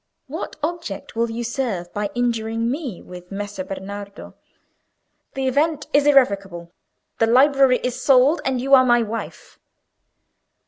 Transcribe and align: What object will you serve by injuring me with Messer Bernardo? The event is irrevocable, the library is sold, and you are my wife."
What 0.25 0.55
object 0.63 1.15
will 1.15 1.29
you 1.29 1.43
serve 1.43 1.93
by 1.93 2.09
injuring 2.15 2.71
me 2.71 3.03
with 3.03 3.31
Messer 3.31 3.63
Bernardo? 3.63 4.33
The 5.35 5.45
event 5.47 5.85
is 5.93 6.07
irrevocable, 6.07 6.71
the 7.19 7.27
library 7.27 7.77
is 7.83 8.01
sold, 8.01 8.41
and 8.43 8.59
you 8.59 8.73
are 8.73 8.83
my 8.83 9.03
wife." 9.03 9.59